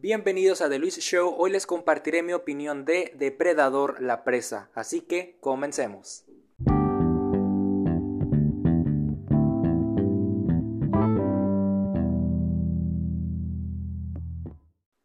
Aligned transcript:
Bienvenidos 0.00 0.60
a 0.60 0.68
The 0.68 0.78
Luis 0.78 0.96
Show, 1.00 1.34
hoy 1.36 1.50
les 1.50 1.66
compartiré 1.66 2.22
mi 2.22 2.32
opinión 2.32 2.84
de 2.84 3.12
Depredador 3.16 4.00
la 4.00 4.22
presa, 4.22 4.70
así 4.72 5.00
que 5.00 5.38
comencemos. 5.40 6.24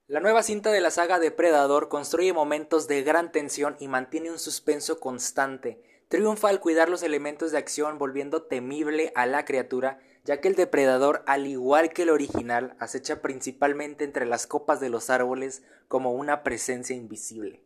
La 0.06 0.20
nueva 0.20 0.44
cinta 0.44 0.72
de 0.72 0.80
la 0.80 0.92
saga 0.92 1.18
Depredador 1.18 1.90
construye 1.90 2.32
momentos 2.32 2.88
de 2.88 3.02
gran 3.02 3.32
tensión 3.32 3.76
y 3.80 3.88
mantiene 3.88 4.30
un 4.30 4.38
suspenso 4.38 5.00
constante. 5.00 5.82
Triunfa 6.14 6.50
al 6.50 6.60
cuidar 6.60 6.90
los 6.90 7.02
elementos 7.02 7.52
de 7.52 7.58
acción 7.58 7.98
volviendo 7.98 8.44
temible 8.44 9.12
a 9.16 9.26
la 9.26 9.46
criatura 9.46 10.00
ya 10.24 10.40
que 10.40 10.48
el 10.48 10.54
depredador, 10.54 11.24
al 11.26 11.48
igual 11.48 11.92
que 11.92 12.04
el 12.04 12.12
original, 12.12 12.76
acecha 12.78 13.24
principalmente 13.24 14.04
entre 14.04 14.28
las 14.28 14.46
copas 14.46 14.80
de 14.80 14.90
los 14.90 15.10
árboles 15.10 15.64
como 15.88 16.12
una 16.12 16.44
presencia 16.44 16.96
invisible. 16.96 17.64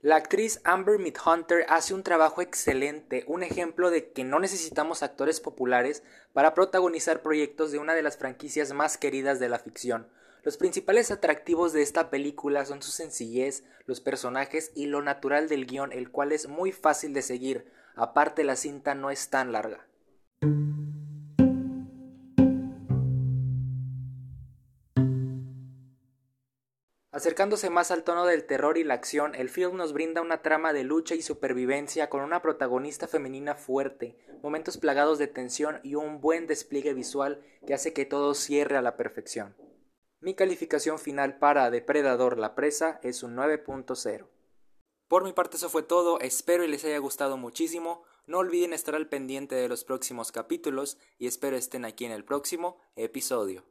La 0.00 0.16
actriz 0.16 0.60
Amber 0.64 0.98
Midhunter 0.98 1.64
hace 1.68 1.94
un 1.94 2.02
trabajo 2.02 2.42
excelente, 2.42 3.22
un 3.28 3.44
ejemplo 3.44 3.92
de 3.92 4.10
que 4.10 4.24
no 4.24 4.40
necesitamos 4.40 5.04
actores 5.04 5.38
populares 5.38 6.02
para 6.32 6.52
protagonizar 6.52 7.22
proyectos 7.22 7.70
de 7.70 7.78
una 7.78 7.94
de 7.94 8.02
las 8.02 8.16
franquicias 8.16 8.72
más 8.72 8.98
queridas 8.98 9.38
de 9.38 9.48
la 9.48 9.60
ficción. 9.60 10.08
Los 10.44 10.58
principales 10.58 11.10
atractivos 11.10 11.72
de 11.72 11.80
esta 11.80 12.10
película 12.10 12.66
son 12.66 12.82
su 12.82 12.90
sencillez, 12.90 13.64
los 13.86 14.02
personajes 14.02 14.72
y 14.74 14.84
lo 14.84 15.00
natural 15.00 15.48
del 15.48 15.64
guion, 15.64 15.90
el 15.90 16.10
cual 16.10 16.32
es 16.32 16.48
muy 16.48 16.70
fácil 16.70 17.14
de 17.14 17.22
seguir, 17.22 17.72
aparte 17.94 18.44
la 18.44 18.54
cinta 18.54 18.94
no 18.94 19.10
es 19.10 19.30
tan 19.30 19.52
larga. 19.52 19.88
Acercándose 27.10 27.70
más 27.70 27.90
al 27.90 28.02
tono 28.02 28.26
del 28.26 28.44
terror 28.44 28.76
y 28.76 28.84
la 28.84 28.92
acción, 28.92 29.34
el 29.34 29.48
film 29.48 29.76
nos 29.76 29.94
brinda 29.94 30.20
una 30.20 30.42
trama 30.42 30.74
de 30.74 30.84
lucha 30.84 31.14
y 31.14 31.22
supervivencia 31.22 32.10
con 32.10 32.20
una 32.20 32.42
protagonista 32.42 33.08
femenina 33.08 33.54
fuerte, 33.54 34.18
momentos 34.42 34.76
plagados 34.76 35.18
de 35.18 35.26
tensión 35.26 35.80
y 35.82 35.94
un 35.94 36.20
buen 36.20 36.46
despliegue 36.46 36.92
visual 36.92 37.40
que 37.66 37.72
hace 37.72 37.94
que 37.94 38.04
todo 38.04 38.34
cierre 38.34 38.76
a 38.76 38.82
la 38.82 38.98
perfección. 38.98 39.54
Mi 40.24 40.32
calificación 40.32 40.98
final 40.98 41.36
para 41.36 41.70
Depredador 41.70 42.38
la 42.38 42.54
presa 42.54 42.98
es 43.02 43.22
un 43.22 43.36
9.0. 43.36 44.26
Por 45.06 45.22
mi 45.22 45.34
parte 45.34 45.58
eso 45.58 45.68
fue 45.68 45.82
todo, 45.82 46.18
espero 46.18 46.64
y 46.64 46.68
les 46.68 46.82
haya 46.86 46.96
gustado 46.96 47.36
muchísimo, 47.36 48.04
no 48.26 48.38
olviden 48.38 48.72
estar 48.72 48.94
al 48.94 49.06
pendiente 49.06 49.54
de 49.54 49.68
los 49.68 49.84
próximos 49.84 50.32
capítulos 50.32 50.96
y 51.18 51.26
espero 51.26 51.58
estén 51.58 51.84
aquí 51.84 52.06
en 52.06 52.12
el 52.12 52.24
próximo 52.24 52.78
episodio. 52.96 53.64